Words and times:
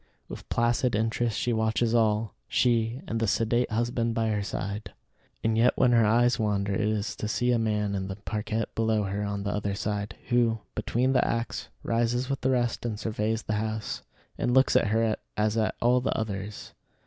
With 0.27 0.49
placid 0.49 0.95
interest 0.95 1.37
she 1.37 1.53
watches 1.53 1.93
all 1.93 2.33
she, 2.47 3.01
and 3.07 3.19
the 3.19 3.27
sedate 3.27 3.69
husband 3.69 4.15
by 4.15 4.29
her 4.29 4.41
side. 4.41 4.93
And 5.43 5.55
yet 5.55 5.77
when 5.77 5.91
her 5.91 6.03
eyes 6.03 6.39
wander 6.39 6.73
it 6.73 6.81
is 6.81 7.15
to 7.17 7.27
see 7.27 7.51
a 7.51 7.59
man 7.59 7.93
in 7.93 8.07
the 8.07 8.15
parquette 8.15 8.73
below 8.73 9.03
her 9.03 9.21
on 9.23 9.43
the 9.43 9.51
other 9.51 9.75
side, 9.75 10.15
who, 10.29 10.57
between 10.73 11.13
the 11.13 11.23
acts, 11.23 11.67
rises 11.83 12.31
with 12.31 12.41
the 12.41 12.49
rest 12.49 12.83
and 12.83 12.99
surveys 12.99 13.43
the 13.43 13.53
house, 13.61 14.01
and 14.39 14.55
looks 14.55 14.75
at 14.75 14.87
her 14.87 15.17
as 15.37 15.55
at 15.55 15.75
all 15.79 16.01
the 16.01 16.17
others. 16.17 16.73